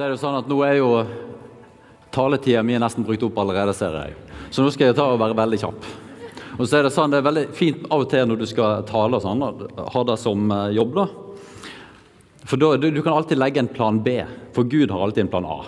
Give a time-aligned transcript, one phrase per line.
[0.00, 0.86] Så er det jo sånn at Nå er jo
[2.08, 4.14] taletida mi nesten brukt opp allerede, ser jeg.
[4.48, 5.88] Så nå skal jeg ta og være veldig kjapp.
[6.56, 8.86] Og så er Det sånn, det er veldig fint av og til når du skal
[8.88, 9.44] tale og sånn,
[9.76, 10.96] ha det som eh, jobb.
[10.96, 11.04] da.
[12.48, 14.16] For da, du, du, kan alltid legge en plan B,
[14.56, 15.60] for Gud har alltid en plan A.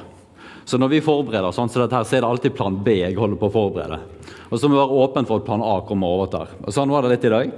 [0.64, 3.20] Så når vi forbereder sånn, så, dette her, så er det alltid plan B jeg
[3.20, 4.00] holder på å forberede.
[4.48, 6.56] Og så må vi være åpen for at plan A kommer og overtar.
[6.64, 7.56] Og sånn var det litt i dag.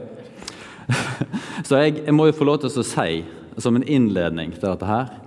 [1.71, 3.21] så jeg, jeg må jo få lov til å si,
[3.63, 5.21] som en innledning til dette her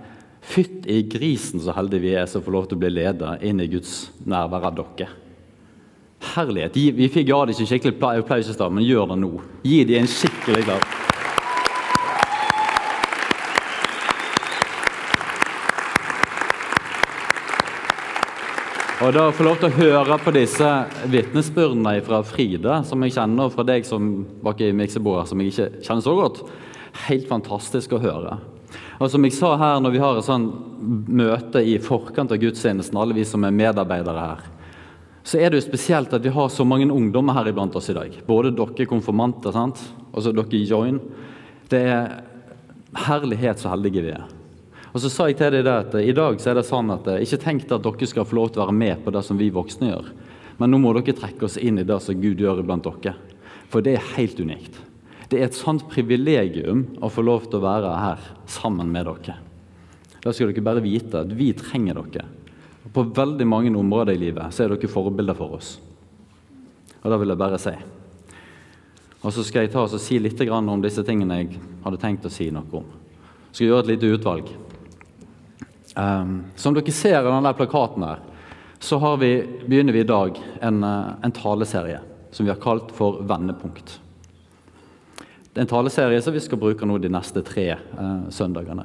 [0.48, 3.60] Fytt i grisen så heldige vi er som får lov til å bli leda inn
[3.60, 5.10] i Guds nærvær av dere.
[6.32, 6.78] Herlighet.
[6.96, 9.30] Vi fikk ja det ikke skikkelig applaus i stad, men gjør det nå.
[9.68, 10.88] Gi dem en skikkelig klapp.
[18.98, 20.68] Og da få lov til å høre på disse
[21.12, 25.84] vitnesbyrdene fra Fride, som jeg kjenner fra deg som bak i miksebordet, som jeg ikke
[25.84, 26.46] kjenner så godt.
[27.06, 28.40] Helt fantastisk å høre.
[28.98, 30.48] Og som jeg sa her når vi har et sånn
[31.06, 34.46] møte i forkant av gudstjenesten, alle vi som er medarbeidere her,
[35.28, 37.96] så er det jo spesielt at vi har så mange ungdommer her iblant oss i
[37.96, 38.14] dag.
[38.26, 39.82] Både dere konfirmanter sant?
[40.12, 40.98] og så dere join.
[41.68, 42.22] Det er
[43.06, 44.24] herlighet så heldige vi er.
[44.88, 47.42] Og så sa jeg til deg at I dag så er det sånn at ikke
[47.42, 49.92] tenk at dere skal få lov til å være med på det som vi voksne
[49.92, 50.10] gjør.
[50.58, 53.14] Men nå må dere trekke oss inn i det som Gud gjør iblant dere.
[53.68, 54.80] For det er helt unikt.
[55.28, 59.36] Det er et sant privilegium å få lov til å være her sammen med dere.
[60.24, 62.24] Da skal dere bare vite at vi trenger dere.
[62.92, 65.74] På veldig mange områder i livet så er dere forbilder for oss.
[67.02, 67.74] Og det vil jeg bare si.
[69.18, 72.32] Og så skal jeg ta og si litt om disse tingene jeg hadde tenkt å
[72.32, 72.88] si noe om.
[73.50, 74.50] Jeg skal gjøre et lite utvalg.
[75.98, 78.20] Um, som dere ser i denne plakaten, her,
[78.78, 79.32] så vi,
[79.66, 81.98] begynner vi i dag en, eh, en taleserie
[82.30, 83.98] som vi har kalt for Vendepunkt.
[85.58, 88.84] Det er en taleserie som vi skal bruke nå de neste tre eh, søndagene.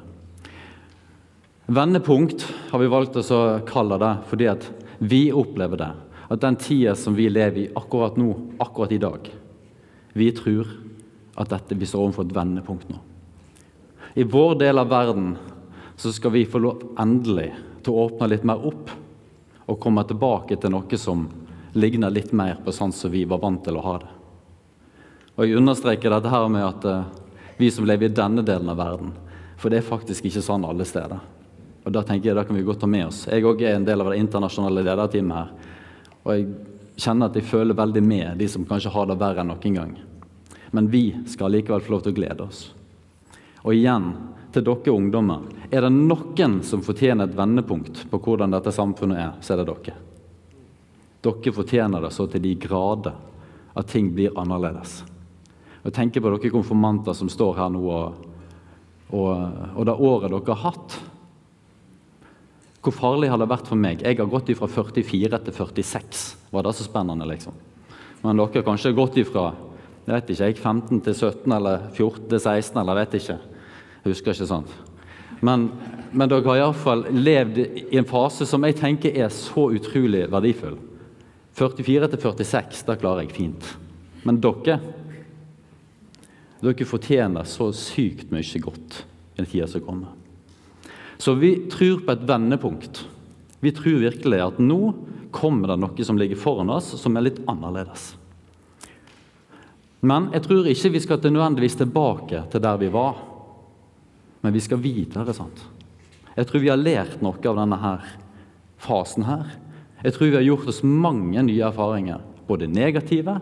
[1.70, 2.42] Vendepunkt
[2.72, 4.66] har vi valgt å kalle det fordi at
[4.98, 5.88] vi opplever det.
[6.34, 8.26] At den tida som vi lever i akkurat nå,
[8.58, 9.30] akkurat i dag
[10.18, 10.66] Vi tror
[11.38, 12.98] at dette, vi står overfor et vendepunkt nå.
[14.18, 15.36] I vår del av verden
[15.94, 17.52] så skal vi få lov endelig
[17.86, 18.90] til å åpne litt mer opp
[19.70, 21.28] og komme tilbake til noe som
[21.78, 24.13] ligner litt mer på sånn som vi var vant til å ha det.
[25.34, 27.06] Og Jeg understreker dette her med at uh,
[27.58, 29.12] vi som lever i denne delen av verden
[29.58, 31.18] For det er faktisk ikke sånn alle steder.
[31.84, 33.24] Og Da tenker jeg, da kan vi godt ta med oss.
[33.28, 35.50] Jeg òg er en del av det internasjonale lederteamet her.
[36.24, 36.46] Og jeg
[36.96, 39.92] kjenner at jeg føler veldig med de som kanskje har det verre enn noen gang.
[40.74, 42.62] Men vi skal likevel få lov til å glede oss.
[43.64, 44.10] Og igjen,
[44.54, 45.44] til dere ungdommer.
[45.70, 49.70] Er det noen som fortjener et vendepunkt på hvordan dette samfunnet er, så er det
[49.72, 49.96] dere.
[51.24, 53.16] Dere fortjener det så til de grader
[53.74, 55.02] at ting blir annerledes.
[55.84, 58.30] Og tenker på dere konfirmanter som står her nå, og,
[59.12, 59.28] og,
[59.74, 60.96] og det året dere har hatt.
[62.84, 64.02] Hvor farlig har det vært for meg?
[64.04, 66.24] Jeg har gått fra 44 til 46.
[66.52, 67.56] Var det så spennende, liksom?
[68.24, 69.52] Men dere har kanskje gått ifra
[70.04, 73.38] jeg vet ikke, jeg, 15 til 17 eller 14 til 16 eller vet ikke.
[74.04, 74.72] Jeg husker ikke sånt.
[75.40, 75.70] Men,
[76.12, 80.76] men dere har iallfall levd i en fase som jeg tenker er så utrolig verdifull.
[81.56, 83.70] 44 til 46, det klarer jeg fint.
[84.28, 84.76] Men dere
[86.62, 89.00] dere fortjener så sykt mye godt
[89.34, 90.12] i den tida som kommer.
[91.18, 93.04] Så vi tror på et vendepunkt.
[93.60, 94.94] Vi tror virkelig at nå
[95.34, 98.12] kommer det noe som ligger foran oss, som er litt annerledes.
[100.04, 103.16] Men jeg tror ikke vi skal til nødvendigvis tilbake til der vi var.
[104.44, 105.32] Men vi skal videre.
[105.32, 105.64] sant?
[106.36, 108.04] Jeg tror vi har lært noe av denne her
[108.76, 109.56] fasen her.
[110.04, 112.20] Jeg tror vi har gjort oss mange nye erfaringer.
[112.46, 113.38] Både negative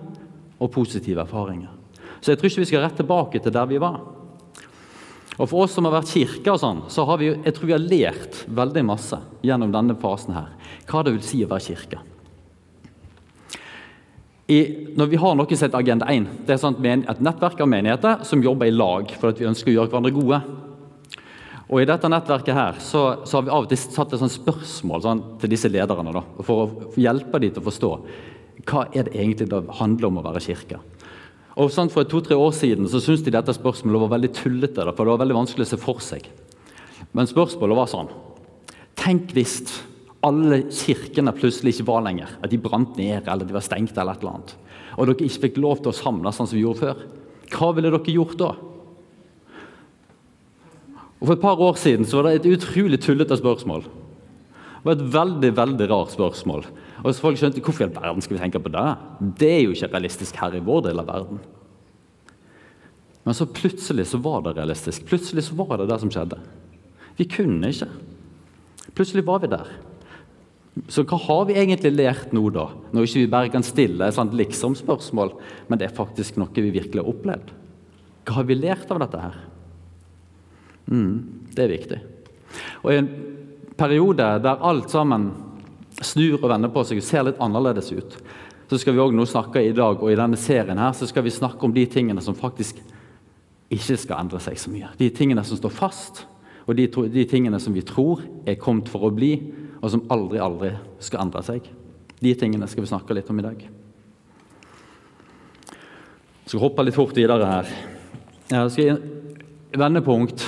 [0.60, 1.81] og positive erfaringer.
[2.22, 3.98] Så jeg tror ikke vi skal rett tilbake til der vi var.
[5.40, 7.74] Og For oss som har vært kirke, og sånn, så har vi, jeg tror vi
[7.74, 10.52] har lært veldig masse gjennom denne fasen her,
[10.86, 12.02] hva det vil si å være kirke.
[14.52, 14.58] I,
[14.98, 18.26] når vi har noe som heter Agenda 1, det er sånn et nettverk av menigheter
[18.28, 20.40] som jobber i lag for at vi ønsker å gjøre hverandre gode.
[21.72, 25.04] Og I dette nettverket her, så, så har vi av og til satt et spørsmål
[25.06, 27.92] sånn, til disse lederne da, for å hjelpe dem til å forstå
[28.68, 30.82] hva er det egentlig det handler om å være kirke.
[31.56, 34.84] Og sånn, For to-tre år siden så syntes de dette spørsmålet var veldig tullete.
[34.96, 36.28] for det var veldig vanskelig å se for seg.
[37.12, 38.08] Men spørsmålet var sånn
[38.96, 39.82] Tenk hvis
[40.22, 42.28] alle kirkene plutselig ikke var lenger.
[42.42, 43.96] At de brant ned eller de var stengt.
[43.98, 44.54] eller et eller annet.
[44.96, 46.96] Og dere ikke fikk lov til å samles sånn som vi gjorde før.
[47.50, 48.54] Hva ville dere gjort da?
[51.20, 53.82] Og For et par år siden så var det et utrolig tullete spørsmål.
[53.82, 56.64] Det var et veldig veldig rart spørsmål.
[57.02, 58.86] Og så folk skjønte hvorfor i all verden skal vi tenke på det?
[59.40, 61.40] Det er jo ikke realistisk her i vår del av verden.
[63.22, 65.04] Men så plutselig så var det realistisk.
[65.06, 66.38] Plutselig så var det det som skjedde.
[67.18, 67.90] Vi kunne ikke.
[68.96, 69.68] Plutselig var vi der.
[70.88, 72.70] Så hva har vi egentlig lært nå, da?
[72.94, 75.34] Når ikke vi bare kan stille et sånt liksom-spørsmål,
[75.68, 77.52] men det er faktisk noe vi virkelig har opplevd.
[78.24, 79.38] Hva har vi lært av dette her?
[80.88, 81.14] Mm,
[81.52, 82.00] det er viktig.
[82.82, 83.10] Og I en
[83.78, 85.30] periode der alt sammen
[86.00, 88.16] snur og vender på seg og ser litt annerledes ut,
[88.70, 91.26] så skal vi også nå snakke i dag og i denne serien her, så skal
[91.26, 92.78] vi snakke om de tingene som faktisk
[93.72, 94.88] ikke skal endre seg så mye.
[94.96, 96.24] De tingene som står fast,
[96.64, 99.34] og de, de tingene som vi tror er kommet for å bli,
[99.82, 100.72] og som aldri, aldri
[101.02, 101.66] skal endre seg.
[102.22, 103.64] De tingene skal vi snakke litt om i dag.
[106.42, 107.74] Jeg skal hoppe litt fort videre her.
[108.52, 109.02] Jeg skal
[109.72, 110.44] Vendepunkt.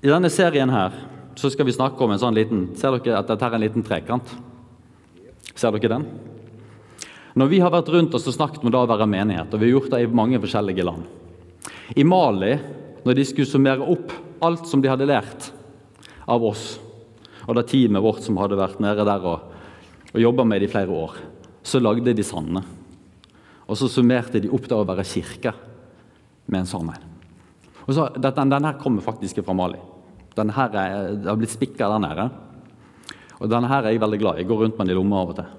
[0.00, 0.94] I denne serien her
[1.40, 3.84] så skal vi snakke om en sånn liten Ser dere at dette er en liten
[3.86, 4.34] trekant?
[5.56, 6.04] Ser dere den?
[7.40, 9.70] Når vi har vært rundt oss og snakket om det å være menighet, og vi
[9.70, 11.06] har gjort det i mange forskjellige land
[11.96, 12.52] I Mali,
[13.06, 14.12] når de skulle summere opp
[14.44, 15.48] alt som de hadde lært
[16.30, 16.74] av oss
[17.46, 19.54] og det teamet vårt som hadde vært nede der og,
[20.12, 21.16] og jobba med det i flere år,
[21.64, 22.62] så lagde de Sande.
[23.66, 25.54] Og så summerte de opp det å være kirke
[26.50, 27.08] med en sånn en.
[27.86, 29.80] Og så, den, den her kommer faktisk fra Mali.
[30.36, 32.28] Den her er, det har blitt spikka der nede.
[33.40, 34.44] Og denne her er jeg veldig glad i.
[34.44, 35.56] Jeg går rundt med den i lomma av og til.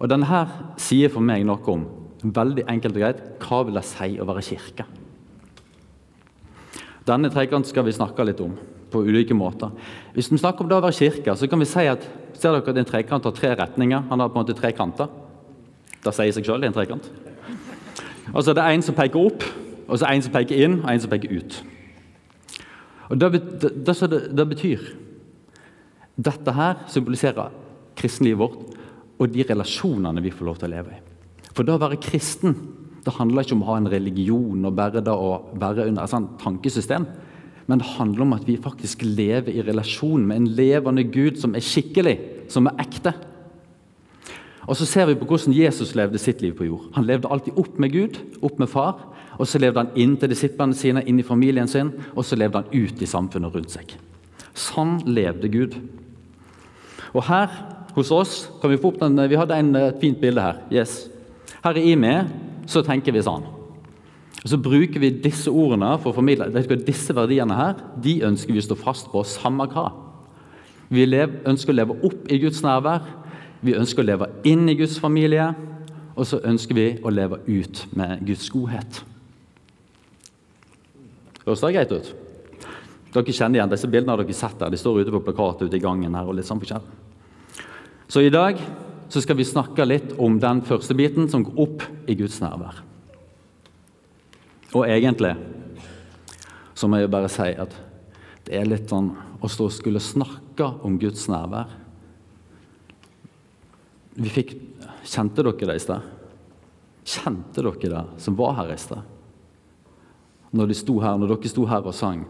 [0.00, 1.86] Og denne her sier for meg noe om
[2.24, 4.86] veldig enkelt og greit hva vil det si å være kirke.
[7.04, 8.54] Denne trekanten skal vi snakke litt om
[8.90, 9.74] på ulike måter.
[10.14, 12.06] Hvis vi snakker om det å være kirke, så kan vi si at
[12.38, 14.06] ser dere at en trekant har tre retninger.
[14.08, 15.10] Han har på en måte tre kanter.
[16.04, 17.10] Det sier seg sjøl, det er en trekant.
[18.32, 19.44] Og så er det en som peker opp,
[19.84, 21.58] og så en som peker inn, og en som peker ut.
[23.10, 23.30] Og Det,
[23.60, 24.84] det, det, det betyr
[26.14, 27.50] Dette her symboliserer
[27.98, 28.80] kristenlivet vårt
[29.18, 31.02] og de relasjonene vi får lov til å leve i.
[31.54, 32.56] For det å være kristen
[33.04, 36.10] det handler ikke om å ha en religion og bare det å være under et
[36.10, 37.04] sånt tankesystem
[37.66, 41.54] men det handler om at vi faktisk lever i relasjon med en levende Gud som
[41.56, 42.18] er skikkelig,
[42.52, 43.14] som er ekte.
[44.66, 46.88] Og Så ser vi på hvordan Jesus levde sitt liv på jord.
[46.94, 48.96] Han levde alltid opp med Gud, opp med far.
[49.38, 52.62] og Så levde han inn til disiplene sine, inn i familien sin, og så levde
[52.62, 53.96] han ut i samfunnet rundt seg.
[54.54, 55.74] Sånn levde Gud.
[57.14, 57.50] Og her
[57.94, 60.62] hos oss kan Vi få opp den, vi hadde en, et fint bilde her.
[60.70, 61.08] Yes.
[61.62, 62.28] Her i IME
[62.66, 63.44] så tenker vi sånn.
[64.44, 66.50] Og Så bruker vi disse ordene for å formidle
[66.84, 69.90] disse verdiene her, de ønsker vi å stå fast på, samme hva.
[70.92, 73.06] Vi ønsker å leve opp i Guds nærvær,
[73.64, 75.48] vi ønsker å leve inn i Guds familie,
[76.14, 79.00] og så ønsker vi å leve ut med Guds godhet.
[81.44, 82.12] Høres det greit ut?
[83.14, 84.72] Dere kjenner igjen disse bildene har dere sett der.
[84.72, 86.26] De står ute på plakatet ute i gangen her.
[86.26, 87.02] og litt sånn forskjellig.
[88.08, 88.58] Så i dag
[89.08, 92.80] så skal vi snakke litt om den første biten som går opp i Guds nærvær.
[94.74, 95.36] Og egentlig
[96.74, 97.76] så må jeg bare si at
[98.44, 99.12] det er litt sånn
[99.44, 101.70] å skulle snakke om Guds nærvær.
[104.14, 104.54] Vi fikk,
[105.04, 106.00] Kjente dere det i sted?
[107.04, 109.02] Kjente dere det som var her i sted?
[110.54, 112.24] Når, de sto her, når dere sto her og sang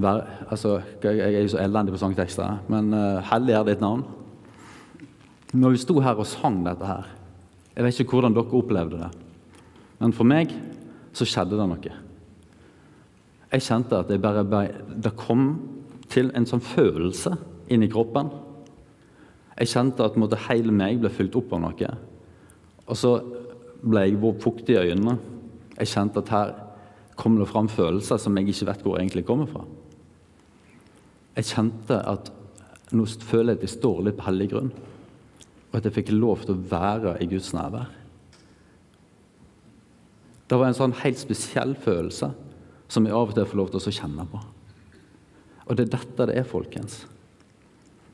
[0.00, 4.06] Vær, altså, Jeg er jo så elendig på sangtekster, men uh, hellig er ditt navn.
[5.52, 7.10] Når vi sto her og sang dette her
[7.74, 9.10] Jeg vet ikke hvordan dere opplevde det,
[10.00, 10.54] men for meg
[11.12, 11.92] så skjedde det noe.
[13.50, 14.44] Jeg kjente at jeg bare,
[14.86, 15.48] det kom
[16.10, 17.34] til en sånn følelse
[17.70, 18.30] inn i kroppen.
[19.60, 21.92] Jeg kjente at måtte, hele meg ble fylt opp av noe.
[22.88, 23.12] Og så
[23.80, 25.18] ble jeg fuktig i øynene.
[25.76, 26.54] Jeg kjente at her
[27.20, 29.64] kommer det fram følelser som jeg ikke vet hvor egentlig kommer fra.
[31.36, 32.30] Jeg kjente at
[32.96, 34.70] nå føler jeg at jeg står litt på hellig grunn,
[35.70, 37.92] og at jeg fikk lov til å være i Guds nærvær.
[40.50, 42.32] Det var en sånn helt spesiell følelse
[42.90, 44.40] som jeg av og til får lov til å kjenne på.
[45.68, 47.04] Og det er dette det er, folkens.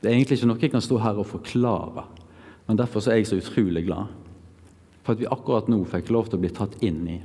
[0.01, 2.05] Det er egentlig ikke noe jeg kan stå her og forklare,
[2.67, 4.13] men derfor er jeg så utrolig glad
[5.07, 7.21] for at vi akkurat nå fikk lov til å bli tatt inn i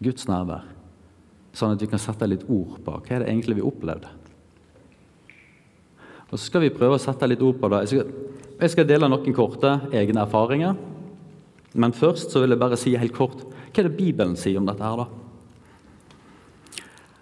[0.00, 0.64] Guds nærvær,
[1.52, 4.08] sånn at vi kan sette litt ord på hva er det egentlig vi opplevde.
[6.28, 7.82] Og Så skal vi prøve å sette litt ord på det.
[7.92, 10.76] Jeg skal, dele noen korte egne erfaringer.
[11.78, 14.66] Men først så vil jeg bare si helt kort hva er det Bibelen sier om
[14.66, 15.27] dette her, da?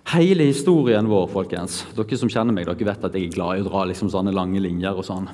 [0.07, 3.65] Hele historien vår, folkens Dere som kjenner meg, dere vet at jeg er glad i
[3.65, 5.27] å dra liksom sånne lange linjer og sånn.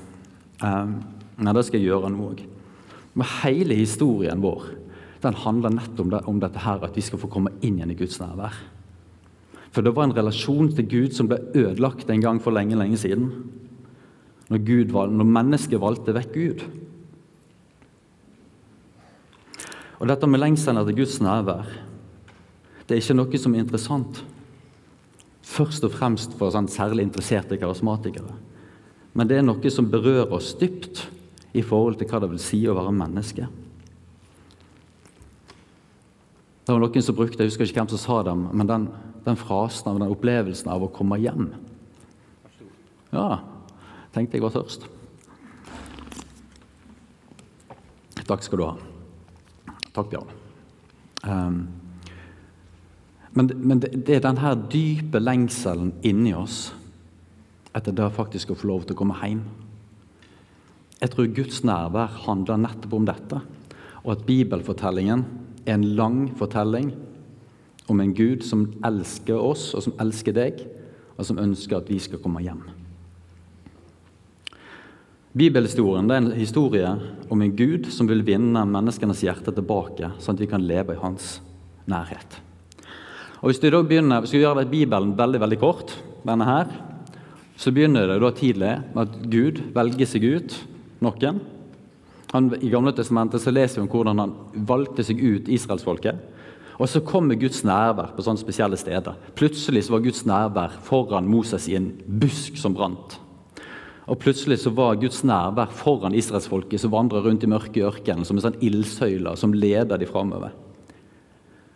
[0.63, 0.95] Um,
[1.37, 2.41] men det skal jeg gjøre nå òg.
[3.13, 4.71] Men hele historien vår
[5.23, 7.93] den handler nettopp om, det, om dette her, at vi skal få komme inn igjen
[7.93, 8.57] i Guds nærvær.
[9.73, 12.99] For det var en relasjon til Gud som ble ødelagt en gang for lenge, lenge
[13.01, 13.29] siden.
[14.49, 16.65] Når, Gud, når mennesket valgte vekk Gud.
[20.01, 21.69] Og dette med lengselen etter Guds nærvær
[22.83, 24.19] det er ikke noe som er interessant
[25.43, 28.37] først og fremst for sånn særlig interesserte karismatikere.
[29.13, 31.05] Men det er noe som berører oss dypt
[31.53, 33.49] i forhold til hva det vil si å være menneske.
[36.63, 38.87] Det var noen som brukte, jeg husker ikke hvem som sa det, men den,
[39.27, 41.51] den frasen av den opplevelsen av å komme hjem.
[43.13, 43.43] Ja,
[44.15, 44.87] tenkte jeg var tørst.
[48.23, 48.77] Takk skal du ha.
[49.93, 50.31] Takk, Bjørn.
[51.27, 51.59] Um,
[53.33, 56.73] men, men det, det, er denne dype lengselen inni oss
[57.73, 59.41] etter det faktisk å få lov til å komme hjem.
[61.01, 63.41] Jeg tror Guds nærvær handler nettopp om dette,
[64.05, 65.25] og at bibelfortellingen
[65.65, 66.93] er en lang fortelling
[67.91, 70.63] om en Gud som elsker oss, og som elsker deg,
[71.17, 72.63] og som ønsker at vi skal komme hjem.
[75.33, 76.93] Bibelhistorien er en historie
[77.33, 81.01] om en Gud som vil vinne menneskenes hjerte tilbake, sånn at vi kan leve i
[81.01, 81.39] hans
[81.89, 82.43] nærhet.
[83.43, 86.69] Og Hvis du da begynner, skal gjøre Bibelen veldig veldig kort, denne her,
[87.59, 90.55] så begynner det da tidlig med at Gud velger seg ut
[91.03, 91.41] noen.
[92.33, 96.23] Han, I Gamle testamentet så leser vi om hvordan han valgte seg ut israelsfolket.
[96.79, 99.19] Og så kommer Guds nærvær på sånne spesielle steder.
[99.39, 103.19] Plutselig så var Guds nærvær foran Moses i en busk som brant.
[104.07, 108.39] Og plutselig så var Guds nærvær foran israelsfolket som vandrer rundt i mørke ørkenen som
[108.39, 110.55] en sånn ildsøyle som leder de framover.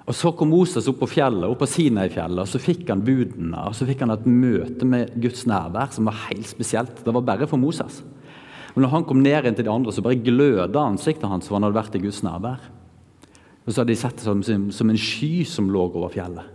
[0.06, 3.58] Og Så kom Moses opp på fjellet, opp på Sinai-fjellet, og så fikk han budene.
[3.66, 7.02] og Så fikk han et møte med Guds nærvær som var helt spesielt.
[7.04, 8.04] Det var bare for Moses.
[8.74, 11.56] Men når han kom ned inn til de andre, så bare gløda ansiktet hans for
[11.56, 12.60] han hadde vært i Guds nærvær.
[13.66, 16.54] Og Så hadde de sett det som, som en sky som lå over fjellet.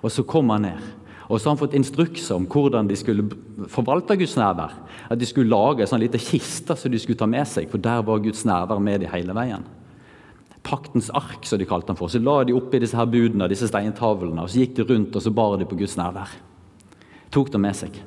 [0.00, 0.80] Og Så kom han ned.
[1.28, 3.26] Og så har han fått instrukser om hvordan de skulle
[3.68, 4.76] forvalte Guds nærvær.
[5.10, 7.82] At de skulle lage en sånn liten kiste som de skulle ta med seg, for
[7.82, 9.66] der var Guds nærvær med de hele veien.
[10.66, 12.10] Paktens ark, som de kalte den for.
[12.10, 15.22] Så la de oppi disse her budene, disse steintavlene, og så gikk de rundt og
[15.22, 16.32] så bar de på Guds nærvær.
[17.34, 18.00] Tok det med seg.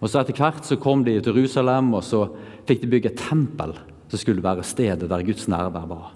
[0.00, 2.26] Og så Etter hvert så kom de til Jerusalem, og så
[2.68, 3.72] fikk de bygge et tempel
[4.10, 6.12] som skulle være stedet der Guds nærvær var.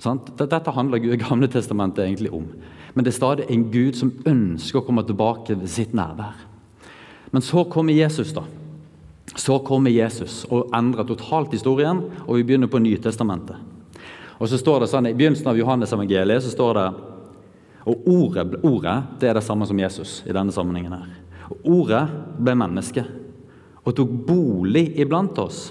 [0.00, 2.46] Dette handler Gamle testamentet egentlig om.
[2.94, 6.38] Men det er stadig en Gud som ønsker å komme tilbake ved sitt nærvær.
[7.30, 8.42] Men så kommer Jesus, da.
[9.36, 13.69] Så kommer Jesus og endrer totalt historien, og vi begynner på Nytestamentet.
[14.40, 16.88] Og så står det sånn, I begynnelsen av Johannes evangeliet så står det
[17.90, 20.92] og ordet, ordet det er det samme som Jesus i denne sammenhengen.
[20.92, 21.08] her.
[21.50, 22.02] Og Ordet
[22.38, 23.04] ble menneske
[23.80, 25.70] og tok bolig iblant oss.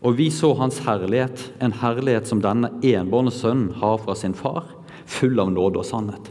[0.00, 4.64] Og vi så hans herlighet, en herlighet som denne enbårne sønnen har fra sin far,
[5.06, 6.30] full av nåde og sannhet.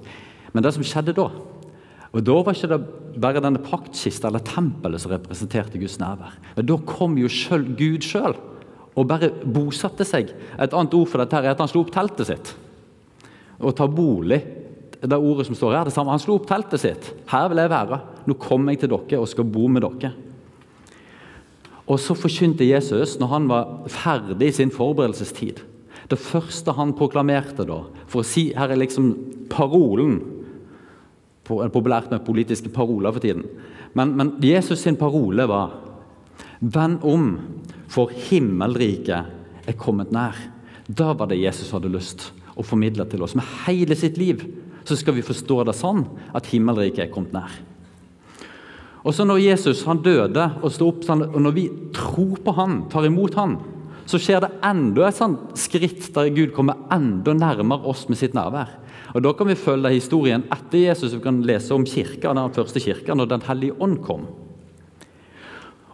[0.53, 1.29] Men det som skjedde da
[2.09, 6.33] og Da var ikke det bare denne paktkista eller tempelet som representerte Guds nærvær.
[6.55, 8.33] Men Da kom jo selv Gud sjøl
[8.99, 10.33] og bare bosatte seg.
[10.59, 12.53] Et annet ord for dette her er at han slo opp teltet sitt.
[13.59, 14.41] Å ta bolig.
[14.99, 16.11] Det ordet som står her, det samme.
[16.11, 17.13] Han slo opp teltet sitt.
[17.31, 18.01] Her vil jeg være.
[18.27, 20.11] Nå kommer jeg til dere og skal bo med dere.
[21.89, 25.63] Og så forkynte Jesus, når han var ferdig i sin forberedelsestid
[26.09, 29.13] Det første han proklamerte da, for å si Her er liksom
[29.49, 30.19] parolen
[31.49, 33.47] Populært med politiske paroler for tiden.
[33.97, 35.79] Men, men Jesus sin parole var
[36.59, 37.31] Vend om,
[37.89, 40.37] for himmelriket er kommet nær.
[40.87, 42.29] Da var det Jesus hadde lyst
[42.59, 43.35] å formidle til oss.
[43.37, 44.43] Med hele sitt liv
[44.87, 46.05] så skal vi forstå det sånn
[46.35, 47.51] at himmelriket er kommet nær.
[49.05, 52.81] Og så når Jesus han døde og sto opp, og når vi tror på han,
[52.91, 53.55] tar imot han,
[54.09, 58.35] så skjer det enda et sånt skritt der Gud kommer enda nærmere oss med sitt
[58.37, 58.71] nærvær.
[59.13, 61.13] Og Da kan vi følge historien etter Jesus.
[61.13, 64.27] Vi kan lese om kirka, den første kirka, når Den hellige ånd kom.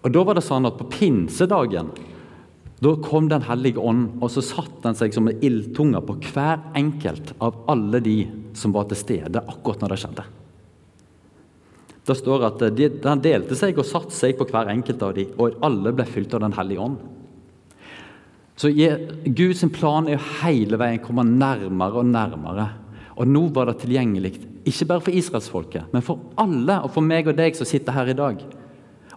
[0.06, 1.90] Og Da var det sånn at på pinsedagen
[2.84, 6.60] da kom Den hellige ånd, og så satte den seg som en ildtunge på hver
[6.76, 8.18] enkelt av alle de
[8.54, 10.26] som var til stede akkurat når det skjedde.
[12.06, 15.32] Det står at de, Den delte seg og satte seg på hver enkelt av dem,
[15.40, 17.00] og alle ble fylt av Den hellige ånd.
[18.60, 22.68] Så Guds plan er å hele veien komme nærmere og nærmere.
[23.16, 24.36] Og nå var det tilgjengelig,
[24.68, 28.12] ikke bare for israelsfolket, men for alle, og for meg og deg som sitter her
[28.12, 28.44] i dag.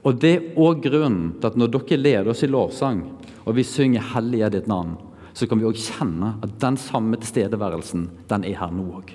[0.08, 3.04] Og Det er òg grunnen til at når dere leder oss i lovsang,
[3.44, 4.96] og vi synger 'Hellig er ditt navn',
[5.34, 9.12] så kan vi òg kjenne at den samme tilstedeværelsen, den er her nå òg.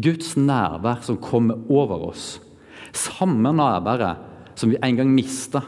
[0.00, 2.40] Guds nærvær som kommer over oss
[2.98, 4.24] samme nærværet
[4.58, 5.62] som vi en gang mista.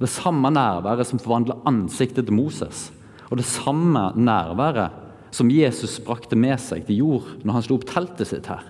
[0.00, 2.88] Det samme nærværet som forvandla ansiktet til Moses.
[3.30, 4.96] Og det samme nærværet
[5.30, 8.64] som Jesus brakte med seg til jord når han slo opp teltet sitt her.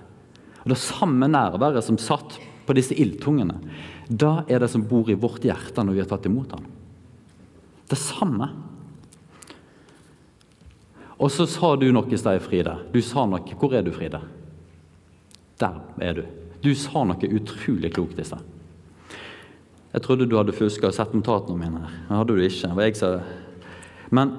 [0.61, 3.57] Og Det samme nærværet som satt på disse ildtungene.
[4.07, 6.67] Da er det som bor i vårt hjerte når vi har tatt imot ham.
[7.91, 8.49] Det samme.
[11.21, 12.77] Og så sa du noe i sted, Fride.
[12.93, 13.57] Du sa noe.
[13.59, 14.21] Hvor er du, Fride?
[15.61, 16.23] Der er du.
[16.63, 18.41] Du sa noe utrolig klokt i sted.
[19.91, 21.83] Jeg trodde du hadde fuska og sett notatene mine.
[22.07, 23.11] Det hadde du ikke.
[24.15, 24.31] Men,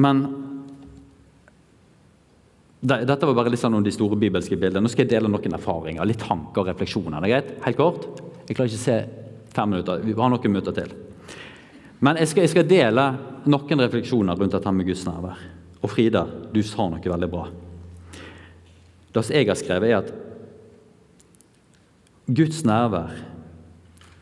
[0.00, 0.22] men
[2.80, 4.84] dette var bare litt sånn om de store bibelske bildene.
[4.86, 7.18] Nå skal jeg dele noen erfaringer, litt tanker og refleksjoner.
[7.18, 7.48] Det er greit?
[7.64, 8.04] Helt kort?
[8.46, 8.98] Jeg klarer ikke å se
[9.56, 10.04] fem minutter.
[10.04, 10.92] Vi har noen minutter til.
[11.98, 13.08] Men jeg skal, jeg skal dele
[13.50, 15.42] noen refleksjoner rundt dette med Guds nærvær.
[15.82, 16.22] Og Frida,
[16.54, 17.48] du sa noe veldig bra.
[19.10, 20.14] Det som jeg har skrevet, er at
[22.28, 23.10] Guds nærvær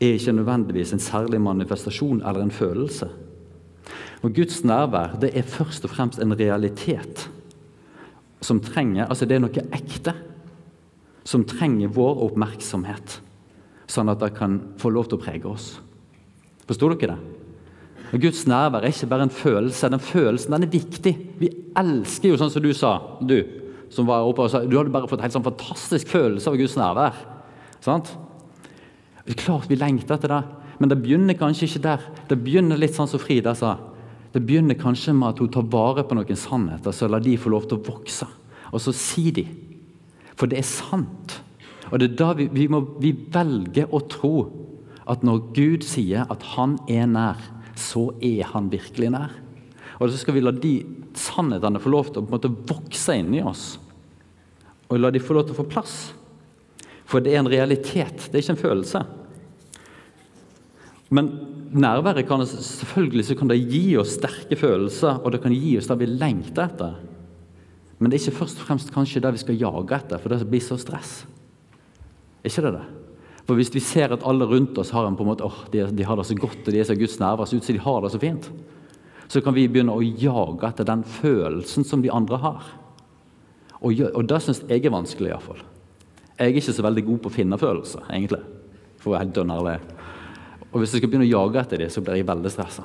[0.01, 3.09] er ikke nødvendigvis en særlig manifestasjon eller en følelse.
[4.25, 7.27] Og Guds nærvær det er først og fremst en realitet
[8.41, 10.13] som trenger Altså, det er noe ekte
[11.27, 13.17] som trenger vår oppmerksomhet,
[13.91, 15.73] sånn at det kan få lov til å prege oss.
[16.69, 17.35] Forstår dere det?
[18.15, 19.89] Og Guds nærvær er ikke bare en følelse.
[19.91, 21.13] Den følelsen den er viktig.
[21.41, 23.41] Vi elsker jo sånn som du sa, du
[23.93, 26.57] som var oppe og sa, du hadde bare fått en helt sånn fantastisk følelse av
[26.59, 27.19] Guds nærvær.
[27.83, 28.13] Sant?
[29.39, 30.41] Klart vi lengter etter det,
[30.79, 32.07] men det begynner kanskje ikke der.
[32.29, 33.75] Det begynner litt sånn som Frida sa.
[34.37, 37.49] Det begynner kanskje med at hun tar vare på noen sannheter, så lar de få
[37.49, 38.27] lov til å vokse.
[38.69, 39.45] Og så sier de.
[40.37, 41.39] For det er sant.
[41.89, 44.35] Og det er da vi, vi, må, vi velger å tro
[45.09, 47.41] at når Gud sier at han er nær,
[47.81, 49.33] så er han virkelig nær.
[49.97, 50.75] Og så skal vi la de
[51.17, 53.71] sannhetene få lov til å måte vokse inni oss.
[54.91, 55.95] Og la de få lov til å få plass.
[57.09, 59.07] For det er en realitet, det er ikke en følelse.
[61.09, 61.29] Men
[61.71, 65.87] nærværet kan selvfølgelig så kan det gi oss sterke følelser, og det kan gi oss
[65.87, 66.97] det vi lengter etter.
[67.97, 70.47] Men det er ikke først og fremst kanskje det vi skal jage etter, for det
[70.49, 71.21] blir så stress.
[72.45, 72.85] Ikke det det?
[73.47, 75.85] For Hvis vi ser at alle rundt oss har en på en måte, oh, de,
[75.87, 77.83] de, har det så godt og de er så Guds nærvær, så ut som de
[77.85, 78.51] har det så fint,
[79.27, 82.67] så kan vi begynne å jage etter den følelsen som de andre har.
[83.79, 85.63] Og, og det syns jeg er vanskelig, iallfall.
[86.37, 88.43] Jeg er ikke så veldig god på å finne følelser, egentlig.
[89.01, 89.96] For å være helt.
[90.77, 92.83] Og hvis jeg skal begynne å jage etter dem, så blir jeg veldig stressa.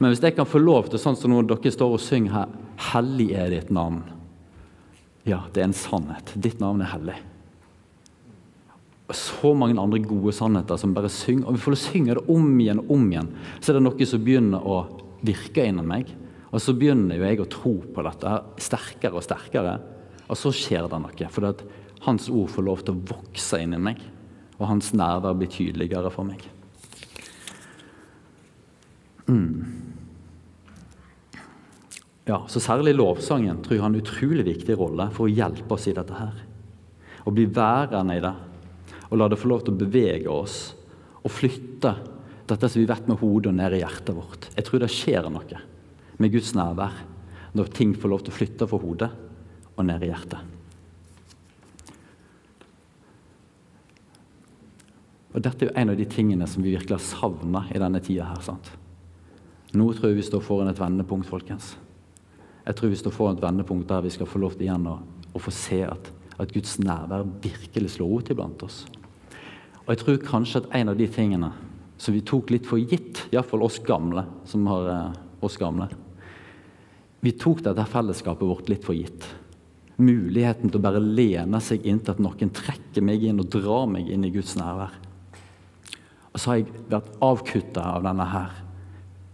[0.00, 2.48] Men hvis jeg kan få lov til, sånn som når dere står og synger her,
[2.90, 4.02] 'Hellig er ditt navn'.
[5.24, 6.32] Ja, det er en sannhet.
[6.34, 7.14] Ditt navn er hellig.
[9.06, 11.46] Og så mange andre gode sannheter som bare synger.
[11.46, 13.28] Og vi får synge det om igjen og om igjen.
[13.60, 14.86] Så er det noe som begynner å
[15.22, 16.10] virke innen meg.
[16.50, 19.80] Og så begynner jo jeg å tro på dette sterkere og sterkere.
[20.28, 21.28] Og så skjer det noe.
[21.28, 21.54] For
[22.00, 24.00] hans ord får lov til å vokse inni meg,
[24.58, 26.40] og hans nærvær blir tydeligere for meg.
[29.30, 29.80] Mm.
[32.28, 35.88] Ja, så Særlig lovsangen tror jeg har en utrolig viktig rolle for å hjelpe oss
[35.90, 36.14] i dette.
[36.14, 36.36] her.
[37.24, 38.34] Å bli værende i det
[39.10, 40.58] og la det få lov til å bevege oss
[41.20, 41.94] og flytte
[42.50, 44.48] dette som vi vet med hodet og ned i hjertet vårt.
[44.54, 45.64] Jeg tror det skjer noe
[46.20, 47.02] med Guds nærvær
[47.58, 49.10] når ting får lov til å flytte fra hodet
[49.74, 50.56] og ned i hjertet.
[55.30, 58.00] Og Dette er jo en av de tingene som vi virkelig har savna i denne
[58.02, 58.26] tida.
[58.26, 58.70] her, sant?
[59.70, 61.76] Nå tror jeg vi står foran et vendepunkt, folkens.
[62.64, 64.96] Jeg tror vi står foran et vendepunkt der vi skal få lov til igjen å,
[65.30, 68.82] å få se at, at, Guds nærvær virkelig slår ut iblant oss.
[69.84, 71.52] Og jeg tror kanskje at en av de tingene
[72.00, 75.86] som vi tok litt for gitt, iallfall oss gamle, som har eh, oss gamle
[77.20, 79.26] Vi tok dette fellesskapet vårt litt for gitt.
[80.00, 84.08] Muligheten til å bare lene seg inntil at noen trekker meg inn og drar meg
[84.08, 84.96] inn i Guds nærvær.
[86.32, 88.56] Og så har jeg vært avkutta av denne her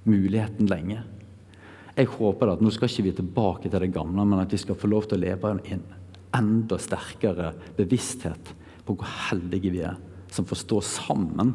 [0.09, 1.03] muligheten lenge.
[1.97, 4.77] Jeg håper at nå skal ikke vi tilbake til det gamle, men at vi skal
[4.79, 5.87] få lov til å leve i en
[6.37, 8.53] enda sterkere bevissthet
[8.87, 9.97] på hvor heldige vi er
[10.33, 11.55] som får stå sammen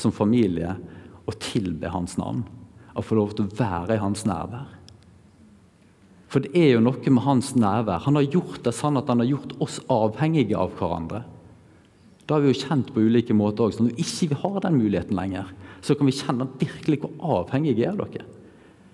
[0.00, 0.76] som familie
[1.26, 2.44] og tilbe Hans navn.
[2.94, 4.68] Og få lov til å være i Hans nærvær.
[6.30, 8.04] For det er jo noe med Hans nærvær.
[8.06, 11.24] Han har gjort det sånn at han har gjort oss avhengige av hverandre.
[12.30, 13.74] Da har vi jo kjent på ulike måter òg.
[13.74, 15.48] Når vi ikke har den muligheten lenger,
[15.82, 18.28] så kan vi kjenne virkelig hvor avhengige er av dere.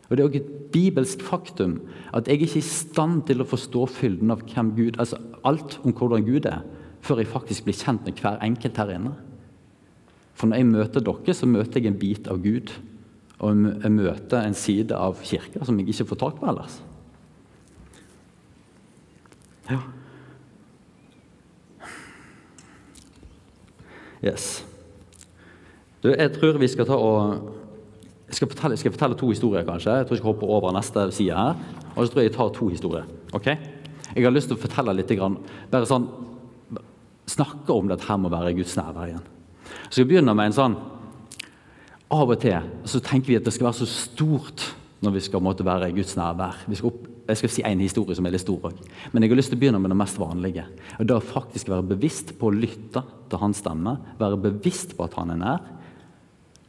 [0.09, 1.75] Og Det er òg et bibelsk faktum
[2.17, 5.77] at jeg er ikke i stand til å forstå fylden av hvem Gud altså alt
[5.85, 6.63] om hvordan Gud er,
[7.05, 9.13] før jeg faktisk blir kjent med hver enkelt her inne.
[10.33, 12.73] For når jeg møter dere, så møter jeg en bit av Gud.
[13.37, 16.81] Og jeg møter en side av kirka som jeg ikke får tak på ellers.
[19.69, 19.83] Ja.
[24.27, 24.65] Yes.
[26.03, 27.53] Du, jeg tror vi skal ta og
[28.27, 29.93] jeg skal, fortelle, skal fortelle to historier, kanskje.
[30.01, 31.59] Jeg tror jeg skal hoppe over neste side her.
[31.95, 33.05] Og så tror jeg jeg tar to historier.
[33.33, 33.47] ok?
[34.17, 35.13] Jeg har lyst til å fortelle litt,
[35.71, 36.09] bare sånn,
[37.31, 39.25] snakke om dette her med å være Guds nærvær igjen.
[39.91, 40.77] Så jeg begynner med en sånn
[42.15, 44.63] Av og til så tenker vi at det skal være så stort
[45.03, 46.61] når vi skal måtte være Guds nærvær.
[46.71, 46.93] Vi skal
[47.27, 48.83] jeg skal si en historie som er litt stor òg.
[49.13, 50.67] Men jeg har lyst til å begynne med det mest vanlige.
[51.01, 55.07] Og Det å faktisk være bevisst på å lytte til hans stemme, være bevisst på
[55.07, 55.65] at han er nær,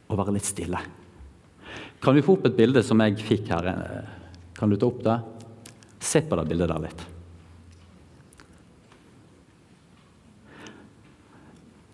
[0.08, 0.80] og være litt stille.
[2.02, 3.70] Kan vi få opp et bilde som jeg fikk her?
[4.58, 5.18] Kan du ta opp det?
[6.00, 7.06] Se på det bildet der litt.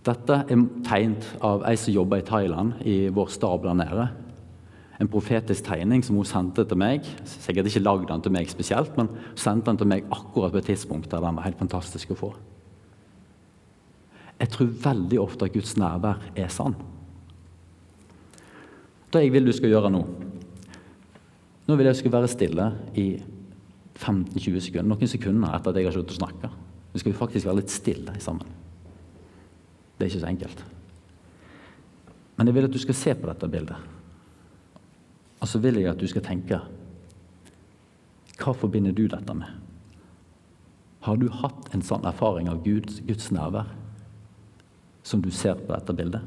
[0.05, 4.11] Dette er tegnet av ei som jobber i Thailand, i vår stab der nede
[5.03, 7.07] en profetisk tegning som hun sendte til meg.
[7.27, 10.69] Sikkert ikke lagd den til meg spesielt, men sendte den til meg akkurat på et
[10.71, 12.31] tidspunkt der den var helt fantastisk å få.
[14.39, 16.77] Jeg tror veldig ofte at Guds nærvær er sann.
[19.11, 20.03] Det jeg vil du skal gjøre nå
[21.65, 22.65] Nå vil jeg du skal være stille
[23.01, 23.07] i
[23.95, 26.51] 15-20 sekunder, noen sekunder etter at jeg har sluttet å snakke.
[26.93, 28.51] Nå skal vi faktisk være litt stille sammen.
[29.97, 30.61] Det er ikke så enkelt.
[32.37, 33.94] Men jeg vil at du skal se på dette bildet.
[35.45, 36.57] Og så vil jeg at du skal tenke
[38.41, 39.51] Hva forbinder du dette med?
[41.05, 43.69] Har du hatt en sånn erfaring av Guds, Guds nærvær
[45.05, 46.25] som du ser på dette bildet?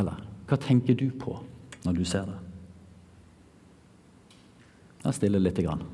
[0.00, 1.36] Eller hva tenker du på
[1.84, 2.38] når du ser det?
[5.04, 5.84] Jeg stiller lite grann.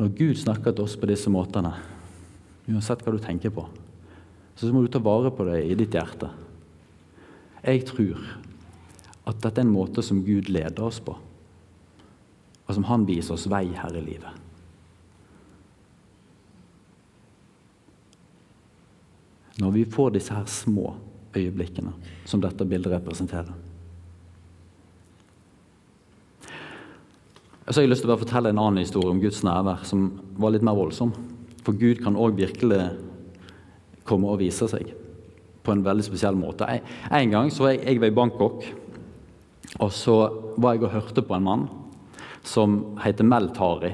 [0.00, 1.74] Når Gud snakker til oss på disse måtene,
[2.70, 3.66] uansett hva du tenker på,
[4.56, 6.30] så må du ta vare på det i ditt hjerte.
[7.60, 8.22] Jeg tror
[9.28, 11.12] at dette er en måte som Gud leder oss på,
[12.64, 14.40] og som Han viser oss vei her i livet.
[19.60, 20.94] Når vi får disse her små
[21.36, 21.92] øyeblikkene
[22.24, 23.52] som dette bildet representerer.
[27.70, 30.08] Så har jeg lyst til å bare fortelle en annen historie om Guds nærvær som
[30.42, 31.12] var litt mer voldsom.
[31.62, 32.80] For Gud kan òg virkelig
[34.08, 34.88] komme og vise seg
[35.62, 36.66] på en veldig spesiell måte.
[36.66, 38.64] En gang så jeg, jeg var i Bangkok,
[39.78, 40.16] og så
[40.58, 41.68] var jeg og hørte på en mann
[42.42, 43.92] som heter Mel Tari.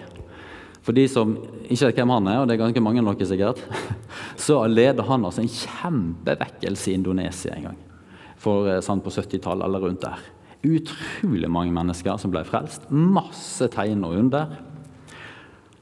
[0.87, 1.35] For de som
[1.67, 3.61] ikke vet hvem han er, og det er ganske mange av dere sikkert,
[4.47, 7.85] så leder han altså en kjempevekkelse i Indonesia en gang.
[8.41, 10.25] For, sant sånn på 70-tallet eller rundt der.
[10.67, 12.89] Utrolig mange mennesker som ble frelst.
[12.91, 14.57] Masse tegn og under.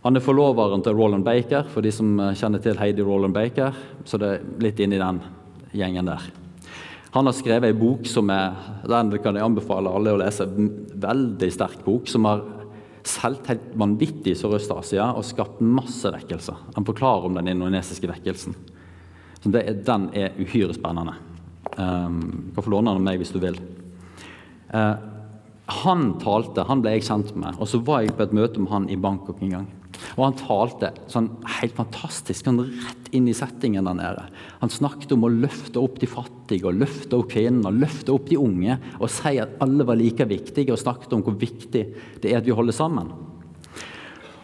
[0.04, 3.72] Han er forloveren til Roland Baker, for de som kjenner til Heidi Roland Baker.
[4.04, 5.22] Så det er litt inni den
[5.72, 6.26] gjengen der.
[7.14, 8.56] Han har skrevet ei bok som er
[8.90, 10.48] den kan jeg anbefale alle å lese.
[10.50, 12.42] Veldig sterk bok som har
[13.06, 16.58] solgt helt vanvittig i Sørøst-Asia og skapt masse vekkelser.
[16.74, 18.56] Han forklarer om den indonesiske vekkelsen.
[19.40, 21.16] Så det, den er uhyre spennende.
[21.76, 23.58] Um, kan få låne den av meg hvis du vil.
[24.74, 24.94] Eh,
[25.64, 28.72] han talte, han ble jeg kjent med, og så var jeg på et møte med
[28.72, 29.68] han i Bangkok en gang.
[30.18, 34.24] Og han talte sånn helt fantastisk, sånn rett inn i settingen der nede.
[34.60, 38.38] Han snakket om å løfte opp de fattige, og løfte opp kvinnene, løfte opp de
[38.40, 38.76] unge.
[38.98, 41.84] Og si at alle var like viktige, og snakket om hvor viktig
[42.20, 43.12] det er at vi holder sammen.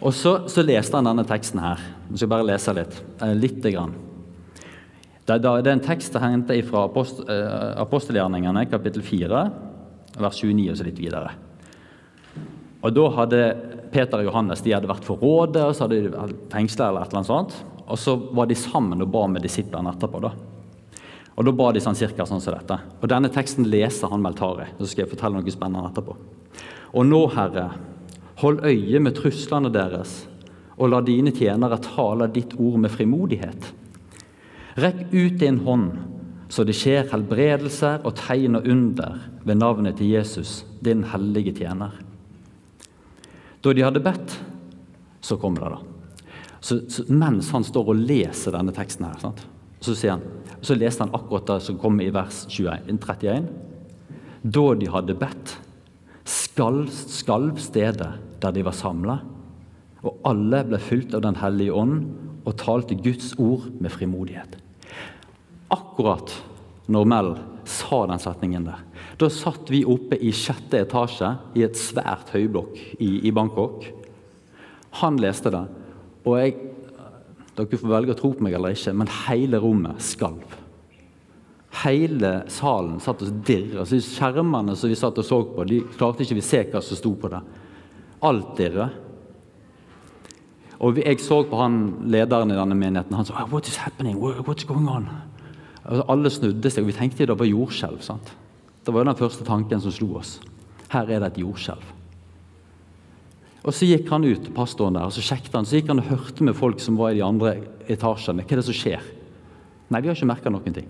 [0.00, 1.82] Og så, så leste han denne teksten her.
[2.08, 3.02] Jeg skal bare lese litt.
[3.20, 3.98] Eh, lite grann.
[5.28, 9.42] Det, det, er en tekst hentet fra apost, eh, apostelgjerningene, kapittel 4
[10.18, 11.32] vers 29 og så litt videre.
[12.80, 13.40] Og Da hadde
[13.92, 17.04] Peter og Johannes de hadde vært for rådet, og så hadde de vært fengsla eller
[17.04, 17.56] et eller annet sånt.
[17.90, 20.20] Og så var de sammen og ba med disiplene etterpå.
[20.22, 20.32] da.
[21.36, 22.78] Og Da ba de sånn cirka sånn som dette.
[23.02, 24.68] Og Denne teksten leser han Meltari.
[24.78, 26.16] og Så skal jeg fortelle noe spennende etterpå.
[26.94, 27.70] Og nå, Herre,
[28.36, 30.26] hold øye med truslene deres,
[30.78, 33.72] og la dine tjenere tale ditt ord med frimodighet.
[34.76, 36.19] Rekk ut din hånd
[36.50, 41.94] så det skjer helbredelser og tegn og under ved navnet til Jesus, din hellige tjener.
[43.62, 44.34] Da de hadde bedt,
[45.22, 45.78] så kom det, da.
[46.60, 49.44] Så, så mens han står og leser denne teksten her, sant?
[49.80, 50.24] så sier han,
[50.60, 53.46] så leste han akkurat det som kom i vers 21, 31.
[54.42, 55.54] Da de hadde bedt,
[56.28, 58.10] skalv, skalv stedet
[58.42, 59.20] der de var samla,
[60.04, 62.02] og alle ble fylt av Den hellige ånd
[62.48, 64.58] og talte Guds ord med frimodighet
[65.70, 66.32] akkurat
[66.90, 67.32] når Mel
[67.70, 68.82] sa den setningen der.
[69.20, 73.84] Da satt vi oppe i sjette etasje i et svært høyblokk i, i Bangkok.
[75.02, 75.64] Han leste det,
[76.24, 76.58] og jeg
[77.60, 80.54] Dere får velge å tro på meg eller ikke, men hele rommet skalv.
[81.82, 83.84] Hele salen satt og dirra.
[83.84, 87.12] Skjermene som vi satt og så på, de klarte ikke vi se hva som sto
[87.20, 87.40] på det.
[88.26, 88.86] Alt dirra.
[90.80, 93.18] Og jeg så på han lederen i denne menigheten.
[93.18, 94.16] Han sa What is happening?
[94.16, 95.10] What's going on?
[95.84, 98.02] Altså, alle snudde seg, og vi tenkte det var jordskjelv.
[98.04, 98.34] sant?
[98.84, 100.38] Det var den første tanken som slo oss.
[100.90, 101.96] Her er det et jordskjelv.
[103.60, 106.08] Og Så gikk han ut, pastoren der, og så sjekket han, så gikk han og
[106.08, 107.58] hørte med folk som var i de andre
[107.92, 108.44] etasjene.
[108.46, 109.04] Hva er det som skjer?
[109.90, 110.88] Nei, vi har ikke merka noen ting.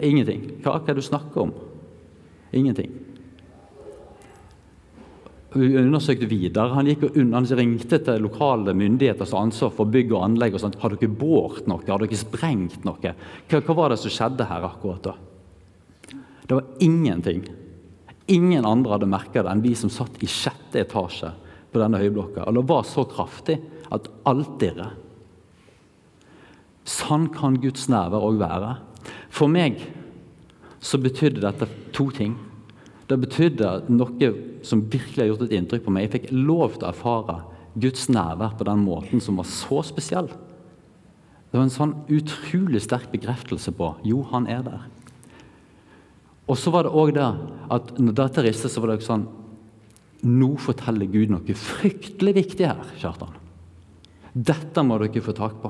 [0.00, 0.46] Ingenting.
[0.62, 1.52] Hva, hva er det du snakker om?
[2.54, 2.92] Ingenting.
[5.54, 6.72] Undersøkte videre.
[6.74, 10.56] Han, gikk og han ringte til lokale myndigheter som ansvar for bygg og anlegg.
[10.56, 10.80] og sånt.
[10.82, 11.84] Har dere båret noe?
[11.86, 13.14] Har dere sprengt noe?
[13.48, 15.14] Hva, hva var det som skjedde her akkurat da?
[16.44, 17.44] Det var ingenting.
[18.26, 21.30] Ingen andre hadde merka det enn vi som satt i sjette etasje
[21.72, 22.48] på denne høyblokka.
[22.48, 23.60] Og det var så kraftig
[23.94, 24.94] at alt dirrer.
[26.84, 28.74] Sånn kan Guds nærvær òg være.
[29.32, 29.78] For meg
[30.84, 32.36] så betydde dette to ting.
[33.08, 34.30] Det betydde noe
[34.64, 36.06] som virkelig har gjort et inntrykk på meg.
[36.06, 37.38] Jeg fikk lov til å erfare
[37.80, 40.30] Guds nærvær på den måten som var så spesiell.
[41.50, 44.86] Det var en sånn utrolig sterk bekreftelse på jo, han er der.
[46.50, 47.28] Og så var det òg det
[47.72, 49.28] at når dette ristet, så var det sånn
[50.24, 53.34] Nå forteller Gud noe fryktelig viktig her, Kjartan.
[54.32, 55.68] Dette må dere få tak på.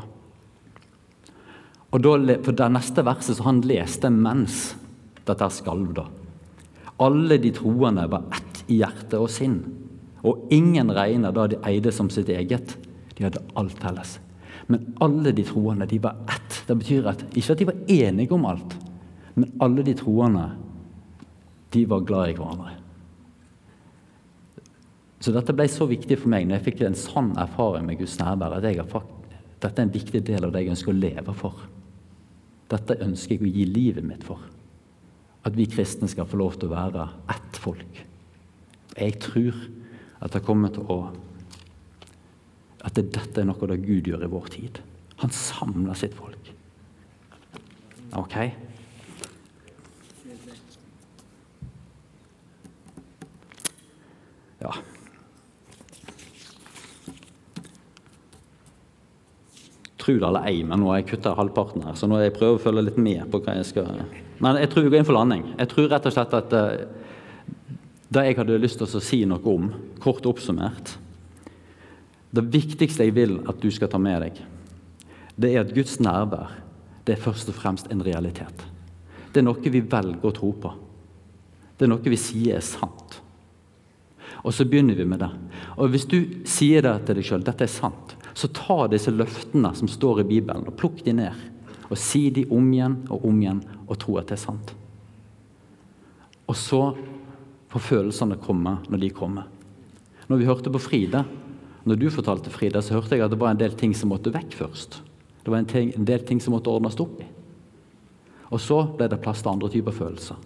[1.91, 4.69] Og da, på det neste verset så han leste mens
[5.27, 6.07] dette skalv, da.
[7.03, 9.59] Alle de troende var ett i hjerte og sinn.
[10.25, 12.77] Og ingen regna da de eide som sitt eget.
[13.17, 14.19] De hadde alt felles.
[14.67, 16.63] Men alle de troende de var ett.
[16.67, 18.77] Det betyr at, ikke at de var enige om alt,
[19.35, 20.47] men alle de troende
[21.75, 22.77] de var glad i hverandre.
[25.21, 28.17] Så dette ble så viktig for meg når jeg fikk en sann erfaring med Guds
[28.21, 28.59] nærvær.
[28.59, 29.11] at jeg fakt,
[29.61, 31.63] Dette er en viktig del av det jeg ønsker å leve for.
[32.69, 34.39] Dette ønsker jeg å gi livet mitt for.
[35.45, 38.01] At vi kristne skal få lov til å være ett folk.
[38.95, 39.59] Jeg tror
[40.25, 40.99] at det kommer til å
[42.85, 44.79] At dette er noe det Gud gjør i vår tid.
[45.23, 46.51] Han samler sitt folk.
[48.13, 48.35] Ok?
[54.61, 54.75] Ja.
[59.97, 62.61] Tro det eller ei, men nå har jeg kutta halvparten her, så nå jeg prøver
[62.61, 64.05] å følge litt med på hva jeg skal
[64.45, 65.47] Men jeg tror vi går inn for landing.
[65.57, 67.05] Jeg tror rett og slett at uh,
[68.15, 69.71] det jeg hadde lyst til å si noe om,
[70.03, 70.99] kort oppsummert
[72.35, 74.39] Det viktigste jeg vil at du skal ta med deg,
[75.35, 76.53] det er at Guds nærvær
[77.05, 78.65] det er først og fremst en realitet.
[79.33, 80.71] Det er noe vi velger å tro på.
[81.77, 83.19] Det er noe vi sier er sant.
[84.45, 85.31] Og så begynner vi med det.
[85.77, 89.73] Og Hvis du sier det til deg sjøl, dette er sant, så ta disse løftene
[89.77, 91.45] som står i Bibelen, og plukk de ned.
[91.91, 94.75] Og si de om igjen og om igjen, og tro at det er sant.
[96.49, 96.83] Og så
[97.73, 99.49] får følelsene komme når de kommer.
[100.29, 101.25] Når vi hørte på Frida,
[101.85, 104.33] når du fortalte Frida, så hørte jeg at det var en del ting som måtte
[104.33, 105.01] vekk først.
[105.45, 107.29] Det var en, ting, en del ting som måtte ordnes opp i.
[108.49, 110.39] Og så ble det plass til andre typer følelser.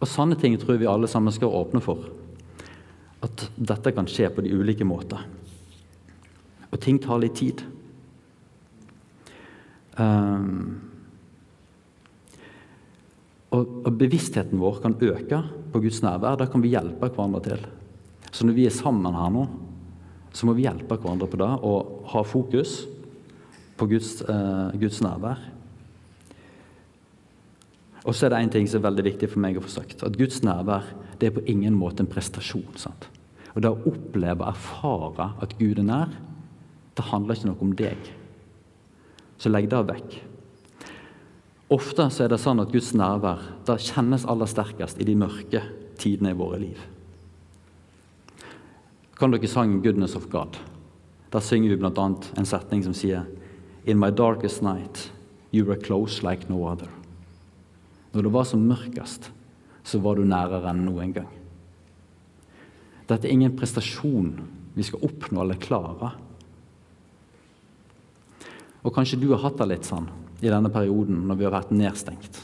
[0.00, 2.08] Og Sånne ting tror vi alle sammen skal åpne for
[3.24, 5.22] at dette kan skje på de ulike måter.
[6.72, 7.62] Og ting tar litt tid.
[9.98, 10.80] Um,
[13.54, 15.40] og, og, bevisstheten vår kan øke
[15.72, 16.38] på Guds nærvær.
[16.40, 17.66] Da kan vi hjelpe hverandre til.
[18.34, 19.44] Så når vi er sammen her nå,
[20.34, 22.80] så må vi hjelpe hverandre på det og ha fokus
[23.78, 25.38] på Guds, uh, Guds nærvær.
[28.04, 30.02] Og så er det en ting som er veldig viktig for meg å få sagt.
[30.04, 32.74] At Guds nærvær det er på ingen måte en prestasjon.
[32.76, 33.08] sant?
[33.54, 36.12] Og det å oppleve og erfare at Gud er nær,
[36.94, 38.10] det handler ikke noe om deg.
[39.38, 40.16] Så legg det vekk.
[41.74, 45.62] Ofte så er det sånn at Guds nærvær det kjennes aller sterkest i de mørke
[45.98, 46.80] tidene i våre liv.
[49.18, 50.58] Kan dere sangen 'Goodness of God'?
[51.32, 52.14] Der synger vi bl.a.
[52.36, 53.26] en setning som sier
[53.86, 55.10] In my darkest night
[55.52, 56.88] you were close like no other.
[58.12, 59.30] Når det var som mørkest,
[59.84, 61.30] så var du nærere enn noen gang.
[63.08, 64.40] Dette er ingen prestasjon
[64.74, 66.12] vi skal oppnå eller klare.
[68.84, 70.10] Og kanskje du har hatt det litt sånn
[70.44, 72.42] i denne perioden når vi har vært nedstengt.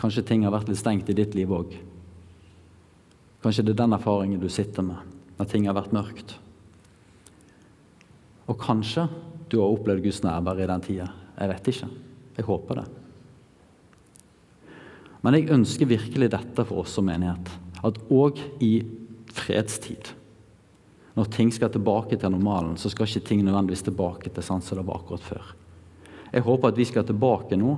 [0.00, 1.70] Kanskje ting har vært litt stengt i ditt liv òg.
[3.44, 6.34] Kanskje det er den erfaringen du sitter med når ting har vært mørkt.
[8.50, 9.06] Og kanskje
[9.50, 11.08] du har opplevd Guds nærvær i den tida.
[11.36, 11.88] Jeg vet ikke.
[12.36, 12.86] Jeg håper det.
[15.22, 17.50] Men jeg ønsker virkelig dette for oss som menighet.
[17.86, 18.72] At òg i
[19.36, 20.12] fredstid.
[21.16, 24.76] Når ting skal tilbake til normalen, så skal ikke ting nødvendigvis tilbake til sånn som
[24.76, 25.54] det var akkurat før.
[26.32, 27.76] Jeg håper at vi skal tilbake nå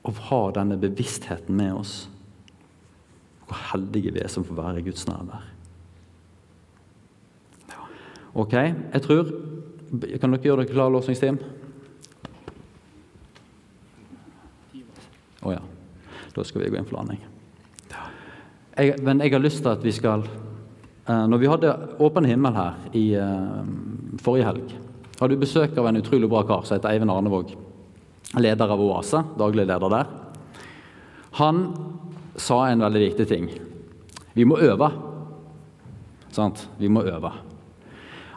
[0.00, 1.94] og ha denne bevisstheten med oss.
[3.46, 5.46] Hvor heldige vi er som får være i Guds nærvær.
[8.30, 9.30] Ok, jeg tror
[9.90, 11.40] Kan dere gjøre dere klare, låsningsteam?
[15.40, 15.62] Å oh, ja.
[16.30, 17.24] Da skal vi gå inn for landing.
[18.76, 20.22] jeg, men jeg har lyst til at vi skal
[21.10, 23.60] Når vi hadde åpen himmel her i eh,
[24.22, 24.74] forrige helg,
[25.18, 27.54] hadde vi besøk av en utrolig bra kar som heter Eivind Arnevåg.
[28.38, 30.12] Leder av Oase, daglig leder der.
[31.40, 31.64] Han
[32.38, 33.48] sa en veldig viktig ting.
[34.38, 34.90] Vi må øve.
[36.30, 36.68] Sant?
[36.78, 37.32] Vi må øve.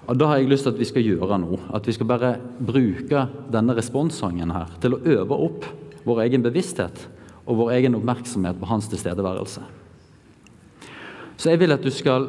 [0.08, 1.60] Og Da har jeg lyst til at vi skal gjøre noe.
[1.74, 5.70] At vi skal bare bruke denne responssangen her til å øve opp
[6.04, 7.06] vår egen bevissthet
[7.46, 9.64] og vår egen oppmerksomhet på hans tilstedeværelse.
[11.38, 12.28] Så jeg vil at du skal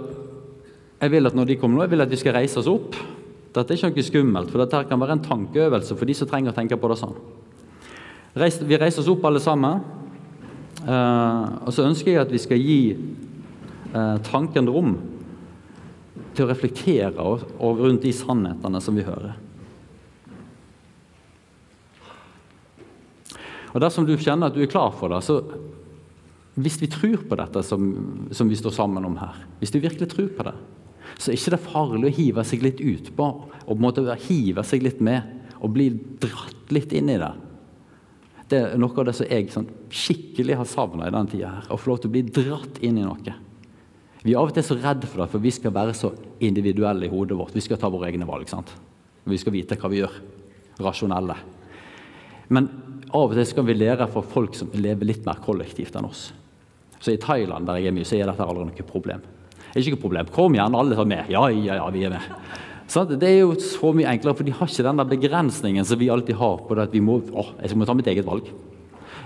[1.05, 2.97] jeg vil at når de kommer nå, jeg vil at vi skal reise oss opp.
[3.55, 6.55] Dette er ikke noe skummelt, for dette kan være en tankeøvelse for de som trenger
[6.55, 7.19] å tenke på det sånn.
[8.35, 9.83] Vi reiser oss opp alle sammen.
[10.85, 14.97] Eh, og så ønsker jeg at vi skal gi eh, tanken rom
[16.35, 19.37] til å reflektere over rundt de sannhetene som vi hører.
[23.75, 25.41] Og Dersom du kjenner at du er klar for det, så
[26.55, 27.87] hvis vi tror på dette som,
[28.31, 30.55] som vi står sammen om her, hvis du virkelig tror på det,
[31.19, 33.27] så er ikke det farlig å hive seg litt utpå
[33.65, 35.89] og på en måte hive seg litt med og bli
[36.21, 37.33] dratt litt inn i det.
[38.51, 41.53] Det er noe av det som jeg sånn, skikkelig har savna i denne tida.
[41.55, 43.37] her, Å få lov til å bli dratt inn i noe.
[44.25, 46.13] Vi er av og til så redde for det, for vi skal være så
[46.45, 47.55] individuelle i hodet vårt.
[47.57, 48.49] Vi skal ta våre egne valg.
[48.49, 48.73] sant?
[49.25, 50.15] Vi skal vite hva vi gjør.
[50.81, 51.37] Rasjonelle.
[52.49, 52.69] Men
[53.11, 56.33] av og til skal vi lære fra folk som lever litt mer kollektivt enn oss.
[57.01, 59.21] Så I Thailand der jeg er mye, så er dette aldri noe problem.
[59.75, 60.31] Er ikke noe problem.
[60.35, 61.33] Kom igjen, alle er med.
[61.33, 62.29] Ja, ja, ja, vi er med.
[62.91, 65.99] Så det er jo så mye enklere, for de har ikke den der begrensningen som
[65.99, 68.51] vi alltid har på det at vi må å, jeg må ta mitt eget valg.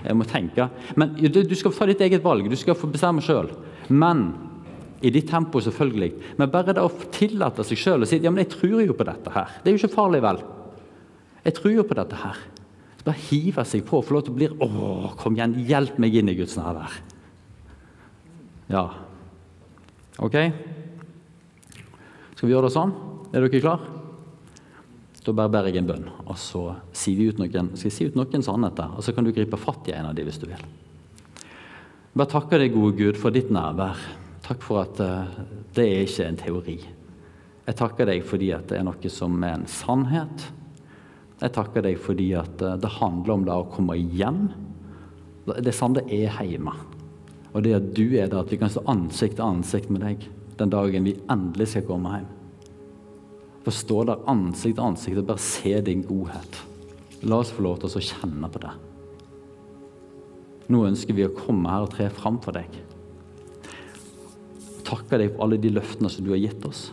[0.04, 0.68] Jeg må tenke.
[0.96, 2.46] Men du, du skal ta ditt eget valg.
[2.48, 3.50] Du skal få bestemme sjøl.
[3.90, 4.30] Men
[5.02, 6.12] i ditt tempo, selvfølgelig.
[6.38, 9.06] Men bare det å tillate seg sjøl å si ja, men jeg tror jo på
[9.06, 9.58] dette her.
[9.60, 10.40] Det er jo ikke farlig, vel?
[11.44, 12.40] Jeg tror jo på dette her.
[12.98, 16.00] Så bare hive seg på og få lov til å bli Å, kom igjen, hjelp
[16.02, 16.98] meg inn i Guds nærvær.
[18.70, 18.86] Ja.
[20.24, 20.36] OK?
[22.34, 22.92] Skal vi gjøre det sånn?
[23.32, 23.86] Er dere klar?
[25.28, 26.62] Da bare ber jeg en bønn, og så
[26.96, 28.94] sier vi ut noen, skal jeg si ut noen sannheter.
[28.96, 30.62] Og så kan du gripe fatt i en av dem hvis du vil.
[32.16, 34.00] Bare takke deg, gode Gud, for ditt nærvær.
[34.46, 35.28] Takk for at uh,
[35.76, 36.78] det er ikke en teori.
[37.66, 40.46] Jeg takker deg fordi at det er noe som er en sannhet.
[41.42, 44.46] Jeg takker deg fordi at uh, det handler om det å komme hjem.
[45.50, 46.72] Det er sånn det er hjemme.
[47.58, 50.28] Og det at du er der, at vi kan stå ansikt til ansikt med deg
[50.58, 52.28] den dagen vi endelig skal komme hjem.
[53.66, 56.60] Få stå der ansikt til ansikt og bare se din godhet.
[57.26, 58.70] La oss få lov til å kjenne på det.
[60.70, 62.74] Nå ønsker vi å komme her og tre fram for deg
[64.88, 66.86] Takke deg for alle de løftene som du har gitt oss.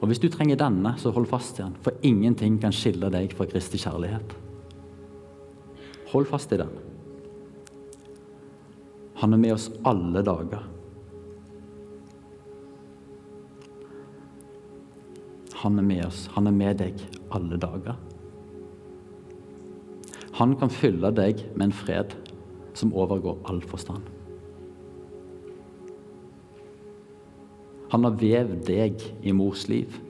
[0.00, 3.36] Og Hvis du trenger denne, så hold fast i den, for ingenting kan skille deg
[3.38, 4.34] fra Kristi kjærlighet.
[6.10, 6.72] Hold fast i den.
[9.22, 10.64] Han er med oss alle dager.
[15.62, 16.24] Han er med oss.
[16.34, 17.94] Han er med deg alle dager.
[20.40, 22.16] Han kan fylle deg med en fred
[22.74, 24.08] som overgår all forstand.
[27.94, 30.00] Han har vevd deg i mors liv.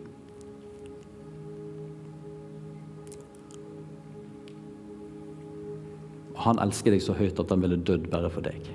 [6.47, 8.73] Han elsker deg så høyt at han ville dødd bare for deg.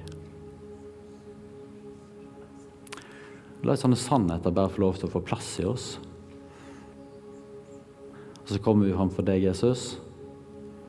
[3.67, 5.88] La sånne sannheter bare få lov til å få plass i oss.
[8.45, 9.97] Og så kommer vi fram for deg, Jesus,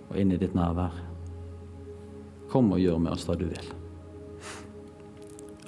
[0.07, 0.95] og inn i ditt nærvær.
[2.53, 3.75] Kom og gjør med oss det du vil.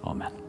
[0.07, 0.39] Amen.